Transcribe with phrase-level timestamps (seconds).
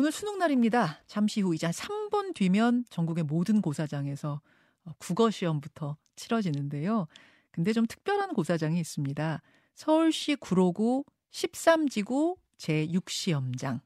[0.00, 1.00] 오늘 수능 날입니다.
[1.08, 4.40] 잠시 후 이제 한 3분 뒤면 전국의 모든 고사장에서
[4.84, 7.08] 어, 국어 시험부터 치러지는데요.
[7.50, 9.42] 근데 좀 특별한 고사장이 있습니다.
[9.74, 13.80] 서울시 구로구 13지구 제6시험장.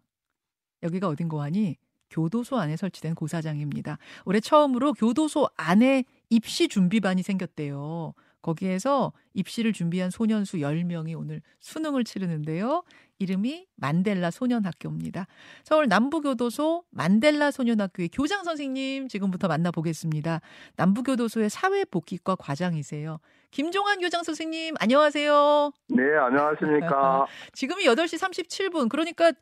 [0.83, 1.79] 여기가 어딘고 하니
[2.11, 3.97] 교도소 안에 설치된 고사장입니다.
[4.27, 8.13] 올해 처음으로 교도소 안에 입시 준비반이 생겼대요.
[8.43, 12.83] 거기에서 입시를 준비한 소년수 10명이 오늘 수능을 치르는데요.
[13.19, 15.27] 이름이 만델라 소년학교입니다.
[15.65, 20.41] 서울 남부교도소 만델라 소년학교의 교장 선생님 지금부터 만나보겠습니다.
[20.77, 23.19] 남부교도소의 사회복귀과 과장이세요.
[23.53, 25.73] 김종환 교장 선생님 안녕하세요.
[25.91, 27.27] 네, 안녕하십니까.
[27.55, 28.89] 지금이 8시 37분.
[28.89, 29.33] 그러니까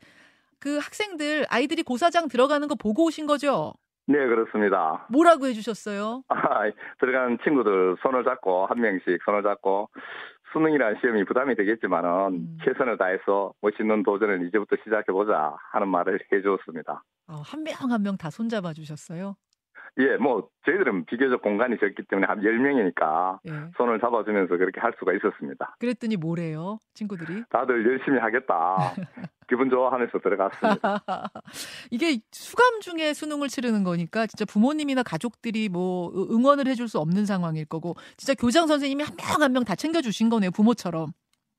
[0.59, 3.73] 그 학생들 아이들이 고사장 들어가는 거 보고 오신 거죠?
[4.11, 5.05] 네, 그렇습니다.
[5.09, 6.23] 뭐라고 해주셨어요?
[6.29, 6.35] 아,
[6.99, 9.89] 들어간 친구들 손을 잡고 한 명씩 손을 잡고
[10.53, 12.57] 수능이라는 시험이 부담이 되겠지만은 음.
[12.65, 17.03] 최선을 다해서 멋있는 도전을 이제부터 시작해 보자 하는 말을 해주었습니다.
[17.29, 19.35] 어, 한명 한 명 다 손잡아 주셨어요?
[19.97, 23.51] 예, 뭐 저희들은 비교적 공간이 적기 때문에 한 10명이니까 예.
[23.77, 25.75] 손을 잡아주면서 그렇게 할 수가 있었습니다.
[25.79, 27.43] 그랬더니 뭐래요, 친구들이?
[27.49, 28.93] 다들 열심히 하겠다.
[29.49, 31.03] 기분 좋아하면서 들어갔습니다.
[31.91, 37.65] 이게 수감 중에 수능을 치르는 거니까 진짜 부모님이나 가족들이 뭐 응원을 해줄 수 없는 상황일
[37.65, 41.11] 거고 진짜 교장 선생님이 한 명 한 명 다 챙겨주신 거네요, 부모처럼.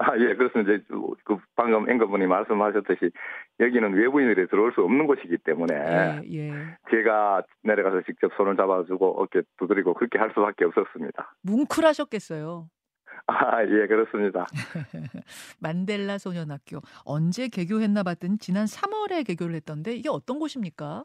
[0.02, 0.72] 아, 예, 그렇습니다.
[0.72, 0.84] 이제
[1.24, 3.12] 그 방금 앵커분이 말씀하셨듯이
[3.60, 6.52] 여기는 외부인들이 들어올 수 없는 곳이기 때문에 예, 예.
[6.90, 11.36] 제가 내려가서 직접 손을 잡아주고 어깨 두드리고 그렇게 할 수밖에 없었습니다.
[11.42, 12.66] 뭉클하셨겠어요.
[13.28, 14.46] 아, 예, 그렇습니다.
[15.60, 21.04] 만델라 소년학교 언제 개교했나 봤더니 지난 3월에 개교를 했던데 이게 어떤 곳입니까?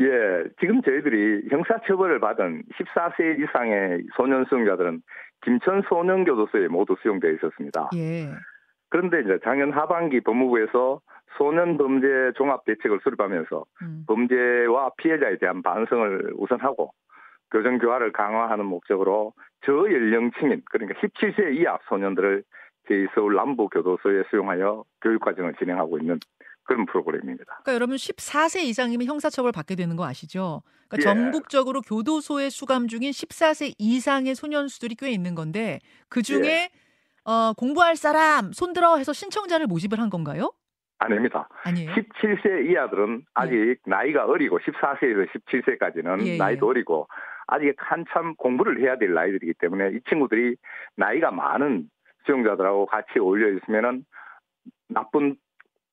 [0.00, 5.00] 예, 지금 저희들이 형사처벌을 받은 14세 이상의 소년 수용자들은
[5.44, 7.90] 김천 소년교도소에 모두 수용되어 있었습니다.
[7.94, 8.30] 예.
[8.88, 11.00] 그런데 이제 작년 하반기 법무부에서
[11.36, 14.04] 소년 범죄 종합 대책을 수립하면서 음.
[14.06, 16.92] 범죄와 피해자에 대한 반성을 우선하고
[17.50, 19.32] 교정 교화를 강화하는 목적으로
[19.66, 22.44] 저연령층인 그러니까 17세 이하 소년들을
[22.88, 26.18] 제2서울 남부교도소에 수용하여 교육과정을 진행하고 있는
[26.64, 27.44] 그런 프로그램입니다.
[27.44, 30.62] 그러니까 여러분 14세 이상이면 형사처벌 받게 되는 거 아시죠?
[30.88, 31.14] 그러니까 예.
[31.14, 36.70] 전국적으로 교도소에 수감 중인 14세 이상의 소년수들이 꽤 있는 건데 그 중에 예.
[37.30, 40.52] 어, 공부할 사람 손들어 해서 신청자를 모집을 한 건가요?
[40.98, 41.48] 아닙니다.
[41.64, 41.92] 아니에요.
[41.92, 43.76] 17세 이하들은 아직 예.
[43.86, 47.08] 나이가 어리고 14세에서 17세까지는 예, 예, 나이도 어리고
[47.46, 50.56] 아직 한참 공부를 해야 될 나이들이기 때문에 이 친구들이
[50.96, 51.88] 나이가 많은
[52.24, 54.04] 수용자들하고 같이 어울려 있으면은
[54.88, 55.36] 나쁜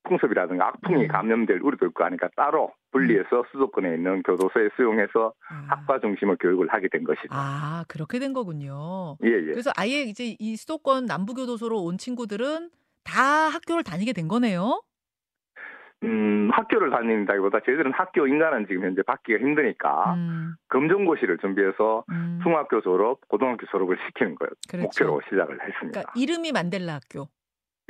[0.04, 1.08] 풍습이라든가 악풍이 음.
[1.08, 3.44] 감염될 우려도 있고 하니까 따로 분리해서 음.
[3.52, 5.66] 수도권에 있는 교도소에 수용해서 아.
[5.68, 7.28] 학과 중심의 교육을 하게 된 것이죠.
[7.30, 9.16] 아 그렇게 된 거군요.
[9.24, 9.46] 예, 예.
[9.46, 12.70] 그래서 아예 이제 이 수도권 남부 교도소로 온 친구들은
[13.04, 14.82] 다 학교를 다니게 된 거네요.
[16.04, 20.54] 음, 학교를 다닌다기보다 저희들은 학교 인간은 지금 현재 받기가 힘드니까 음.
[20.68, 22.40] 검정고시를 준비해서 음.
[22.42, 24.50] 중학교 졸업, 고등학교 졸업을 시키는 거예요.
[24.68, 25.04] 그렇죠.
[25.04, 26.00] 목표로 시작을 했습니다.
[26.00, 27.28] 그러니까 이름이 만델라 학교.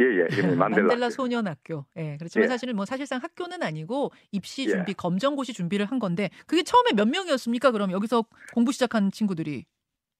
[0.00, 0.26] 예, 예.
[0.56, 1.84] 만델라, 만델라 소년학교.
[1.96, 2.16] 예.
[2.18, 2.48] 그렇지만 예.
[2.48, 4.94] 사실은 뭐 사실상 학교는 아니고 입시 준비, 예.
[4.94, 7.70] 검정고시 준비를 한 건데 그게 처음에 몇 명이었습니까?
[7.72, 9.64] 그럼 여기서 공부 시작한 친구들이.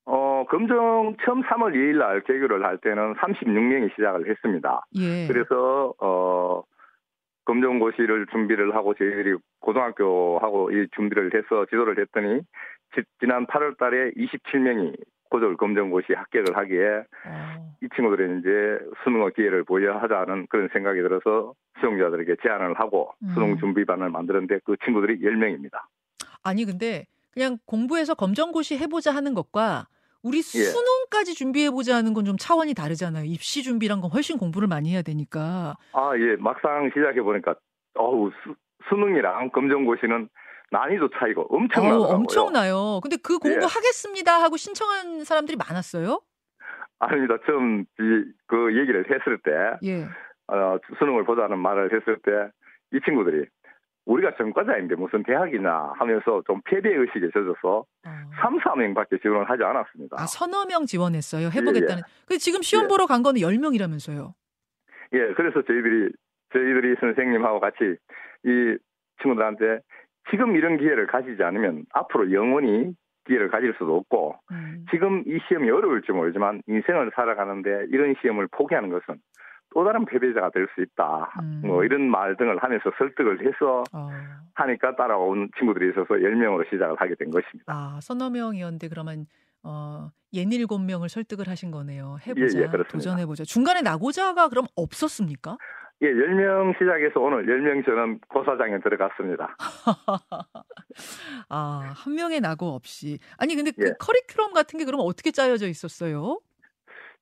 [0.05, 4.84] 어, 검정 처음 3월 2일 날 개교를 할 때는 36명이 시작을 했습니다.
[4.97, 5.28] 예.
[5.28, 6.62] 그래서 어
[7.44, 12.41] 검정고시를 준비를 하고 저희들이 고등학교하고 이 준비를 해서 지도를 했더니
[13.21, 14.97] 지난 8월 달에 27명이
[15.32, 16.87] 고졸 검정고시 합격을 하기에
[17.26, 17.75] 어.
[17.82, 18.50] 이 친구들이 이제
[19.03, 23.28] 수능의 기회를 보여하자는 그런 생각이 들어서 수용자들에게 제안을 하고 음.
[23.32, 25.81] 수능 준비반을 만드는데 그 친구들이 10명입니다.
[26.44, 29.87] 아니 근데 그냥 공부해서 검정고시 해보자 하는 것과
[30.22, 30.42] 우리 예.
[30.42, 31.34] 수능까지 예.
[31.34, 33.25] 준비해보자 하는 건 좀 차원이 다르잖아요.
[33.25, 35.76] 입시 준비란 건 훨씬 공부를 많이 해야 되니까.
[35.92, 36.37] 아, 예.
[36.37, 37.56] 막상 시작해보니까,
[37.97, 38.54] 어우, 수,
[38.88, 40.28] 수능이랑 검정고시는
[40.72, 42.00] 난이도 차이가 엄청나요.
[42.00, 43.00] 엄청나요.
[43.03, 43.66] 근데 그 공부 예.
[43.66, 46.21] 하겠습니다 하고 신청한 사람들이 많았어요?
[46.99, 47.37] 아닙니다.
[47.47, 49.50] 처음 이, 그 얘기를 했을 때,
[49.84, 50.05] 예.
[50.49, 52.50] 어, 수능을 보자는 말을 했을 때,
[52.97, 53.47] 이 친구들이
[54.06, 58.10] 우리가 전과자인데 무슨 대학이냐 하면서 좀 패배 의식에 젖어서 어.
[58.41, 60.16] 3, 4명밖에 지원을 하지 않았습니다.
[60.18, 61.48] 아, 서너 명 지원했어요.
[61.48, 61.97] 해보겠다는.
[61.97, 62.25] 예, 예.
[62.27, 62.89] 근데 지금 시험 예.
[62.89, 64.33] 보러 간 거는 10명이라면서요.
[65.13, 66.13] 예, 그래서 저희들이,
[66.53, 67.97] 저희들이 선생님하고 같이
[68.45, 68.77] 이
[69.21, 69.80] 친구들한테
[70.30, 72.92] 지금 이런 기회를 가지지 않으면 앞으로 영원히
[73.27, 74.84] 기회를 가질 수도 없고 음.
[74.91, 79.21] 지금 이 시험이 어려울지 모르지만 인생을 살아가는데 이런 시험을 포기하는 것은
[79.74, 81.33] 또 다른 패배자가 될 수 있다.
[81.41, 81.63] 음.
[81.65, 84.10] 뭐 이런 말 등을 하면서 설득을 해서 어.
[84.54, 87.65] 하니까 따라온 친구들이 있어서 10명으로 시작을 하게 된 것입니다.
[87.72, 89.27] 아, 서너 명이었는데 그러면
[89.63, 92.18] 어, 예닐곱 명을 설득을 하신 거네요.
[92.27, 93.45] 해보자, 예, 예, 도전해보자.
[93.45, 95.57] 중간에 나고자가 그럼 없었습니까?
[96.03, 99.57] 예, 10명 시작해서 오늘 10명 저는 고사장에 들어갔습니다.
[101.49, 103.19] 아, 한 명의 낙오 없이.
[103.39, 103.93] 아니, 근데 그 예.
[103.93, 106.41] 커리큘럼 같은 게 그럼 어떻게 짜여져 있었어요?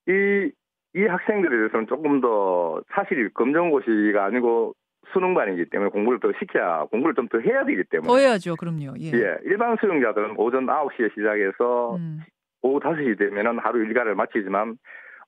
[0.07, 0.51] 이,
[0.95, 4.73] 이 학생들에 대해서는 조금 더 사실 검정고시가 아니고
[5.13, 8.55] 수능반이기 때문에 공부를 더 시켜야 공부를 좀 더 해야 되기 때문에 더 해야죠.
[8.55, 8.95] 그럼요.
[8.99, 9.11] 예.
[9.13, 12.21] 예 일반 수용자들은 오전 9시에 시작해서 음.
[12.63, 14.77] 오후 5시 되면은 하루 일과를 마치지만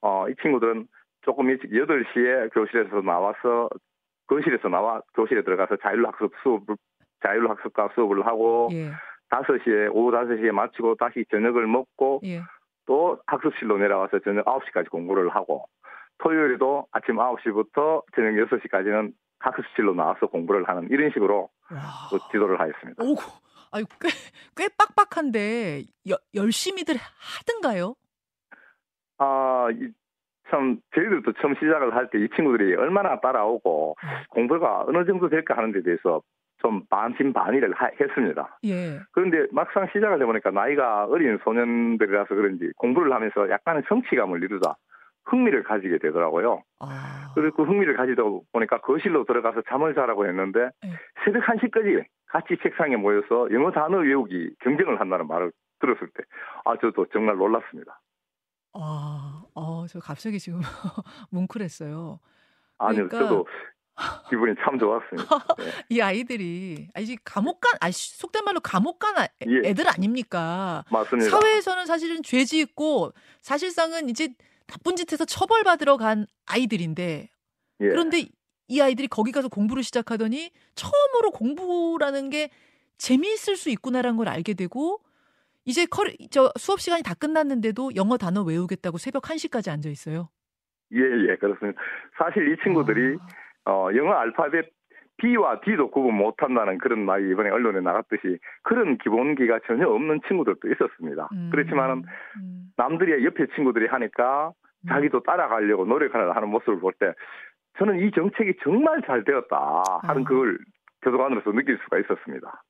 [0.02, 0.88] 어, 이 친구들은
[1.24, 3.70] 조금 일찍 8시에 교실에서 나와서
[4.28, 6.75] 거실에서 나와 교실에 들어가서 자율학습 수업을
[7.24, 8.92] 자율학습과 수업을 하고 예.
[9.30, 12.42] 5시에 오후 5시에 마치고 다시 저녁을 먹고 예.
[12.86, 15.66] 또 학습실로 내려와서 저녁 9시까지 공부를 하고
[16.20, 21.50] 토요일에도 아침 9시부터 저녁 6시까지는 학습실로 나와서 공부를 하는 이런 식으로
[22.12, 23.04] 또 지도를 하였습니다.
[23.04, 23.16] 오,
[23.72, 24.10] 아유 꽤,
[24.56, 27.96] 꽤 빡빡한데 여, 열심히들 하든가요?
[29.18, 29.68] 아,
[30.54, 34.10] 참 저희들도 처음 시작을 할 때 이 친구들이 얼마나 따라오고 네.
[34.30, 36.22] 공부가 어느 정도 될까 하는 데 대해서
[36.60, 38.58] 좀 반신반의를 하, 했습니다.
[38.66, 39.00] 예.
[39.12, 44.78] 그런데 막상 시작을 해보니까 나이가 어린 소년들이라서 그런지 공부를 하면서 약간의 성취감을 이루다
[45.26, 46.62] 흥미를 가지게 되더라고요.
[46.80, 47.32] 아.
[47.36, 50.92] 그리고 그 흥미를 가지다 보니까 거실로 들어가서 잠을 자라고 했는데 네.
[51.26, 56.24] 새벽 1시까지 같이 책상에 모여서 영어 단어 외우기 경쟁을 한다는 말을 들었을 때,
[56.66, 58.00] 아, 저도 정말 놀랐습니다.
[58.74, 59.44] 아,
[59.83, 60.62] 어, 저 갑자기 지금
[61.30, 62.19] 뭉클했어요.
[62.77, 63.19] 아니요, 그러니까...
[63.19, 63.45] 저도
[64.30, 65.56] 기분이 참 좋았습니다.
[65.57, 65.71] 네.
[65.89, 69.69] 이 아이들이 아직 감옥 간, 아 속된 말로 감옥 간 아, 예.
[69.69, 70.83] 애들 아닙니까?
[70.89, 71.30] 맞습니다.
[71.30, 74.30] 사회에서는 사실은 죄 짓고 사실상은 이제
[74.65, 77.30] 나쁜 짓해서 처벌받으러 간 아이들인데
[77.81, 77.88] 예.
[77.88, 78.30] 그런데
[78.69, 82.50] 이 아이들이 거기 가서 공부를 시작하더니 처음으로 공부라는 게
[82.97, 85.01] 재미있을 수 있구나라는 걸 알게 되고
[85.65, 90.30] 이제 커리, 저 수업 시간이 다 끝났는데도 영어 단어 외우겠다고 새벽 1시까지 앉아 있어요.
[90.94, 91.80] 예, 예, 그렇습니다.
[92.18, 93.18] 사실 이 친구들이
[93.65, 93.71] 아...
[93.71, 94.69] 어, 영어 알파벳
[95.18, 101.30] B와 D도 구분 못한다는 그런 말이 이번에 언론에 나갔듯이 그런 기본기가 전혀 없는 친구들도 있었습니다.
[101.31, 102.04] 음, 그렇지만은
[102.38, 102.71] 음.
[102.75, 104.51] 남들이 옆에 친구들이 하니까
[104.81, 104.88] 음.
[104.89, 107.13] 자기도 따라가려고 노력하는 모습을 볼 때
[107.77, 110.25] 저는 이 정책이 정말 잘 되었다 하는 아.
[110.25, 110.57] 그걸
[111.01, 112.63] 교도관으로서 느낄 수가 있었습니다.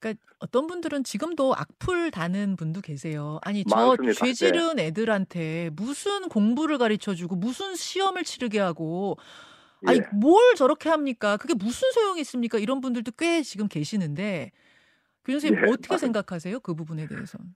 [0.00, 3.38] 그러니까 어떤 분들은 지금도 악플 다는 분도 계세요.
[3.44, 4.86] 아니 저 죄지른 네.
[4.86, 9.16] 애들한테 무슨 공부를 가르쳐 주고 무슨 시험을 치르게 하고
[9.86, 10.02] 아니 예.
[10.12, 11.36] 뭘 저렇게 합니까?
[11.36, 12.58] 그게 무슨 소용이 있습니까?
[12.58, 14.50] 이런 분들도 꽤 지금 계시는데
[15.24, 15.70] 교 선생님 예.
[15.70, 16.60] 어떻게 생각하세요?
[16.60, 17.46] 그 부분에 대해서는?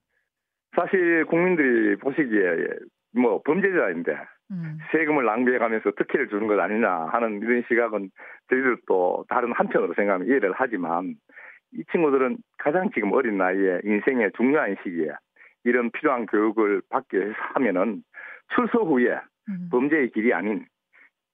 [0.76, 2.69] 사실 국민들이 보시기에
[3.12, 4.12] 뭐 범죄자인데
[4.50, 4.79] 음.
[4.93, 8.11] 세금을 낭비해가면서 특혜를 주는 것 아니냐 하는 이런 시각은
[8.50, 11.14] 저희들도 다른 한편으로 생각하면 이해를 하지만
[11.74, 15.12] 이 친구들은 가장 지금 어린 나이에 인생의 중요한 시기에
[15.64, 18.02] 이런 필요한 교육을 받기 위해서 하면은
[18.54, 19.18] 출소 후에
[19.48, 19.68] 음.
[19.70, 20.66] 범죄의 길이 아닌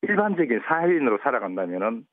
[0.03, 2.05] 일반적인 사회인으로 살아간다면은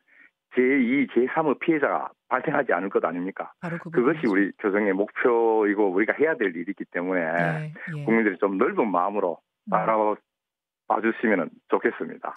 [0.56, 3.54] 제2, 제3의 피해자가 발생하지 않을 것 아닙니까?
[3.62, 8.06] 바로 그 그것이 우리 교정의 목표이고 우리가 해야 될 일이기 때문에 네, 예.
[8.06, 9.40] 국민들이 좀 넓은 마음으로
[9.70, 11.02] 바라봐 음.
[11.02, 12.34] 주시면 좋겠습니다.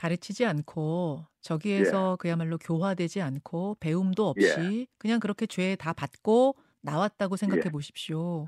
[0.00, 2.16] 가르치지 않고 저기에서 예.
[2.18, 4.86] 그야말로 교화되지 않고 배움도 없이 예.
[4.98, 7.70] 그냥 그렇게 죄 다 받고 나왔다고 생각해 예.
[7.70, 8.46] 보십시오.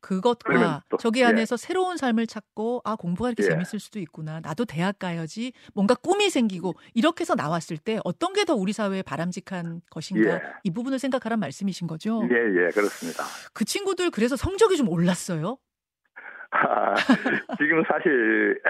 [0.00, 1.24] 그것과 저기 예.
[1.24, 3.48] 안에서 새로운 삶을 찾고 아 공부가 이렇게 예.
[3.48, 8.44] 재밌을 수도 있구나 나도 대학 가야지 뭔가 꿈이 생기고 이렇게 해서 나왔을 때 어떤 게
[8.44, 10.40] 더 우리 사회에 바람직한 것인가 예.
[10.64, 12.22] 이 부분을 생각하란 말씀이신 거죠?
[12.30, 13.24] 예예 그렇습니다.
[13.54, 15.56] 그 친구들 그래서 성적이 좀 올랐어요?
[16.50, 16.94] 아,
[17.58, 18.60] 지금 사실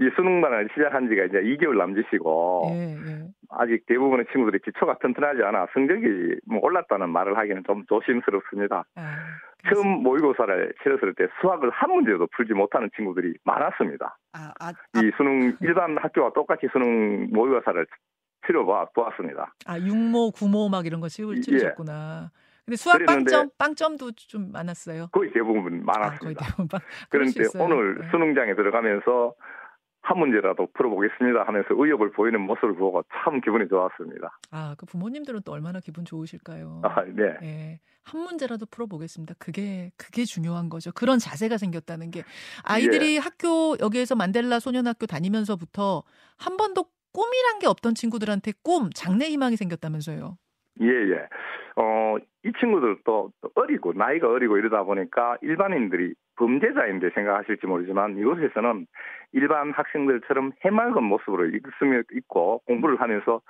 [0.00, 3.28] 이 수능반을 시작한 지가 이제 2개월 남짓이고 예, 예.
[3.50, 8.84] 아직 대부분의 친구들이 기초가 튼튼하지 않아 성적이 뭐 올랐다는 말을 하기는 좀 조심스럽습니다.
[8.94, 9.16] 아,
[9.68, 14.16] 처음 모의고사를 치렀을 때 수학을 한 문제도 풀지 못하는 친구들이 많았습니다.
[14.34, 15.00] 아, 아, 아.
[15.00, 17.84] 이 수능 일반 학교와 똑같이 수능 모의고사를
[18.46, 19.52] 치러봐 보았습니다.
[19.66, 22.30] 아 육모, 구모 막 이런 거 치르, 치르셨구나.
[22.32, 22.38] 예.
[22.64, 25.08] 근데 수학 빵점, 빵점도 좀 많았어요.
[25.10, 26.14] 거의 대부분 많았습니다.
[26.14, 28.10] 아, 거의 대부분 빵, 그런데 오늘 네.
[28.10, 29.34] 수능장에 들어가면서
[30.08, 34.38] 한 문제라도 풀어보겠습니다 하면서 의욕을 보이는 모습을 보고 참 기분이 좋았습니다.
[34.50, 36.80] 아, 그 부모님들은 또 얼마나 기분 좋으실까요?
[36.82, 37.38] 아, 네.
[37.42, 37.80] 네.
[38.04, 39.34] 한 문제라도 풀어보겠습니다.
[39.38, 40.92] 그게, 그게 중요한 거죠.
[40.92, 42.24] 그런 자세가 생겼다는 게.
[42.64, 43.18] 아이들이 예.
[43.18, 46.04] 학교, 여기에서 만델라 소년학교 다니면서부터
[46.38, 50.38] 한 번도 꿈이란 게 없던 친구들한테 꿈, 장래 희망이 생겼다면서요.
[50.80, 51.28] 예, 예.
[51.76, 58.86] 어, 이 친구들도 어리고, 나이가 어리고 이러다 보니까 일반인들이 범죄자인데 생각하실지 모르지만 이곳에서는
[59.32, 63.40] 일반 학생들처럼 해맑은 모습으로 있으며 있고 공부를 하면서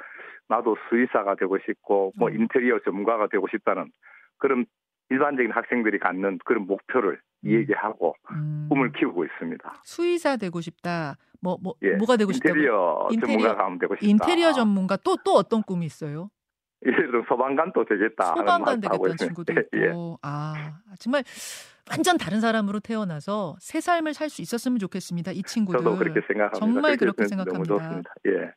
[0.49, 2.35] 나도 수의사가 되고 싶고 뭐 음.
[2.35, 3.91] 인테리어 전문가가 되고 싶다는
[4.39, 4.65] 그런
[5.11, 7.51] 일반적인 학생들이 갖는 그런 목표를 음.
[7.51, 8.67] 얘기하고 음.
[8.71, 9.83] 꿈을 키우고 있습니다.
[9.85, 11.95] 수의사 되고 싶다, 뭐, 뭐, 예.
[11.97, 12.57] 뭐가 되고 싶다고?
[12.57, 14.07] 인테리어, 인테리어 전문가가 되고 싶다.
[14.07, 16.31] 인테리어 전문가 또, 또 어떤 꿈이 있어요?
[16.87, 18.35] 예를 들어 소방관도 되겠다.
[18.37, 19.69] 소방관 되겠다는 친구도 있고.
[19.77, 19.93] 예.
[20.23, 21.25] 아, 정말
[21.91, 25.33] 완전 다른 사람으로 태어나서 새 삶을 살 수 있었으면 좋겠습니다.
[25.33, 25.79] 이 친구들.
[25.81, 26.59] 저도 그렇게 생각합니다.
[26.59, 28.03] 정말 그렇게 생각합니다.
[28.27, 28.53] 예.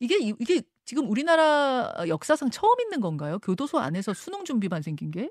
[0.00, 3.38] 이게 이게 지금 우리나라 역사상 처음 있는 건가요?
[3.38, 5.30] 교도소 안에서 수능 준비반 생긴 게?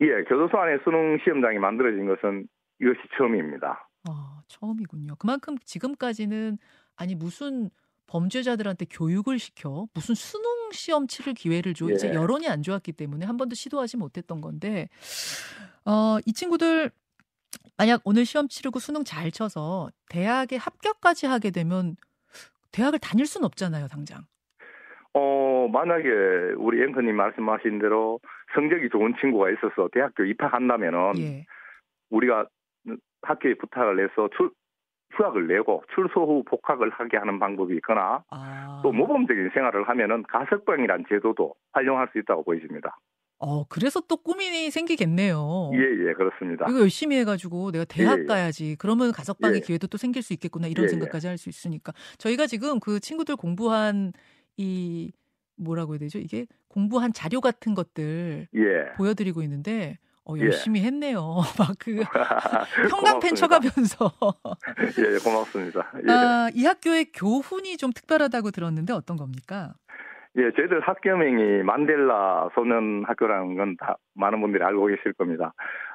[0.00, 2.46] 예, 교도소 안에 수능 시험장이 만들어진 것은
[2.80, 3.88] 이것이 처음입니다.
[4.08, 5.16] 아, 처음이군요.
[5.16, 6.58] 그만큼 지금까지는
[6.96, 7.70] 아니 무슨
[8.06, 11.94] 범죄자들한테 교육을 시켜 무슨 수능 시험 치를 기회를 줘 예.
[11.94, 14.88] 이제 여론이 안 좋았기 때문에 한 번도 시도하지 못했던 건데
[15.84, 16.90] 어, 이 친구들
[17.76, 21.96] 만약 오늘 시험 치르고 수능 잘 쳐서 대학에 합격까지 하게 되면
[22.72, 24.22] 대학을 다닐 수는 없잖아요, 당장.
[25.14, 26.08] 어, 만약에
[26.56, 28.18] 우리 앵커님 말씀하신 대로
[28.54, 31.46] 성적이 좋은 친구가 있어서 대학교 입학한다면은 예.
[32.10, 32.46] 우리가
[33.22, 34.50] 학교에 부탁을 해서 출,
[35.16, 38.80] 휴학을 내고 출소 후 복학을 하게 하는 방법이 있거나 아.
[38.82, 42.98] 또 모범적인 생활을 하면은 가석방이란 제도도 활용할 수 있다고 보여집니다.
[43.44, 45.72] 어, 그래서 또 꿈이 생기겠네요.
[45.74, 46.64] 예, 예, 그렇습니다.
[46.68, 48.26] 이거 열심히 해가지고 내가 대학 예, 예.
[48.26, 48.76] 가야지.
[48.78, 49.60] 그러면 가석방의 예.
[49.60, 50.68] 기회도 또 생길 수 있겠구나.
[50.68, 50.88] 이런 예, 예.
[50.88, 51.92] 생각까지 할 수 있으니까.
[52.18, 54.12] 저희가 지금 그 친구들 공부한
[54.56, 55.10] 이
[55.56, 56.18] 뭐라고 해야 되죠?
[56.20, 58.46] 이게 공부한 자료 같은 것들
[58.96, 61.20] 보여드리고 있는데 어, 열심히 했네요.
[61.58, 62.00] 막 그
[62.90, 64.12] 형광펜 쳐가면서.
[64.98, 65.92] 예, 고맙습니다.
[66.08, 69.74] 아, 이 학교의 교훈이 좀 특별하다고 들었는데 어떤 겁니까?
[70.36, 75.52] 예, 저희들 학교명이 만델라 소년 학교라는 건 다 많은 분들이 알고 계실 겁니다.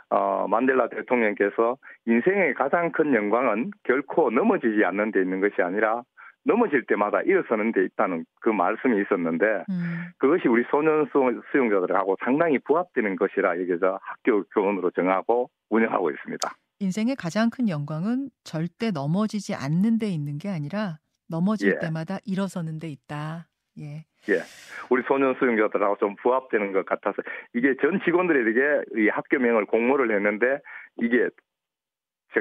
[0.10, 6.03] 어, 만델라 대통령께서 인생의 가장 큰 영광은 결코 넘어지지 않는 데 있는 것이 아니라
[6.48, 10.06] 넘어질 때마다 일어서는 데 있다는 그 말씀이 있었는데 음.
[10.18, 11.06] 그것이 우리 소년
[11.51, 16.50] 수용자들하고 상당히 부합되는 것이라 여기서 학교 교원으로 정하고 운영하고 있습니다.
[16.80, 21.00] 인생의 가장 큰 영광은 절대 넘어지지 않는 데 있는 게 아니라
[21.30, 21.80] 넘어질 예.
[21.80, 23.48] 때마다 일어서는 데 있다.
[23.80, 24.06] 예.
[24.30, 24.42] 예.
[24.89, 27.22] 우리 소년 수용자들하고 좀 부합되는 것 같아서
[27.54, 30.62] 이게 전 직원들에게 이 학교명을 공모를 했는데
[31.01, 31.30] 이게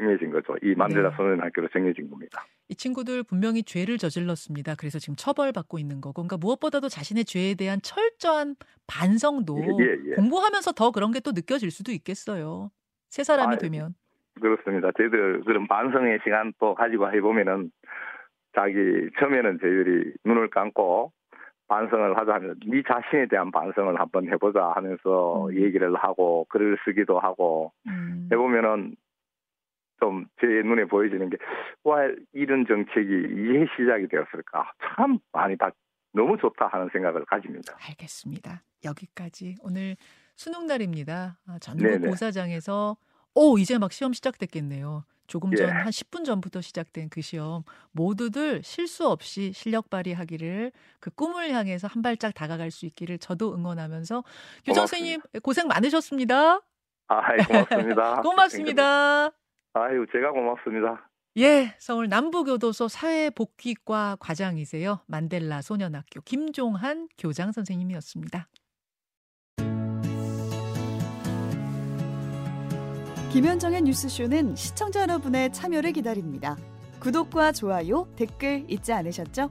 [0.00, 0.56] 정해진 거죠.
[0.62, 1.16] 이 만델라 네.
[1.16, 2.44] 소년 학교로 정해진 겁니다.
[2.68, 4.74] 이 친구들 분명히 죄를 저질렀습니다.
[4.76, 10.14] 그래서 지금 처벌받고 있는 거고, 그러니까 무엇보다도 자신의 죄에 대한 철저한 반성도 예, 예, 예.
[10.14, 12.70] 공부하면서 더 그런 게 또 느껴질 수도 있겠어요.
[13.08, 13.94] 새 사람이 아, 되면.
[14.40, 14.90] 그렇습니다.
[14.96, 17.70] 저희들 그런 반성의 시간 또 가지고 해보면은
[18.54, 18.74] 자기
[19.18, 21.10] 처음에는 저희들이 눈을 감고
[21.68, 25.56] 반성을 하자 하면 네 자신에 대한 반성을 한번 해보자 하면서 음.
[25.56, 28.28] 얘기를 하고 글을 쓰기도 하고 음.
[28.32, 28.94] 해보면은
[30.00, 31.36] 좀 제 눈에 보여지는 게
[31.84, 32.00] 와
[32.32, 35.70] 이런 정책이 이해 시작이 되었을까 참 많이 다
[36.12, 37.76] 너무 좋다 하는 생각을 가집니다.
[37.88, 38.62] 알겠습니다.
[38.84, 39.96] 여기까지 오늘
[40.34, 41.38] 수능 날입니다.
[41.46, 42.96] 아, 전국 고사장에서
[43.34, 45.04] 오 이제 막 시험 시작됐겠네요.
[45.26, 47.62] 조금 전한 10분 전부터 시작된 그 시험
[47.92, 54.22] 모두들 실수 없이 실력 발휘하기를 그 꿈을 향해서 한 발짝 다가갈 수 있기를 저도 응원하면서
[54.64, 56.60] 교장 선생님 고생 많으셨습니다.
[57.08, 58.20] 아, 고맙습니다.
[58.22, 59.30] 고맙습니다.
[59.76, 61.08] 아유, 제가 고맙습니다.
[61.38, 65.00] 예, 서울 남부교도소 사회복귀과 과장이세요.
[65.06, 68.48] 만델라 소년학교 김종한 교장 선생님이었습니다.
[73.30, 76.56] 김현정의 뉴스쇼는 시청자 여러분의 참여를 기다립니다.
[77.00, 79.50] 구독과 좋아요, 댓글 잊지 않으셨죠?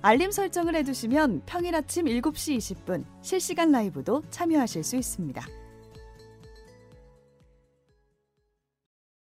[0.00, 5.42] 알림 설정을 해두시면 평일 아침 7시 20분 실시간 라이브도 참여하실 수 있습니다.